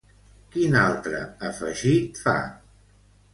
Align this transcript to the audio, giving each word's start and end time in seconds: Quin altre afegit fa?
Quin 0.53 0.77
altre 0.83 1.19
afegit 1.51 2.23
fa? 2.23 2.35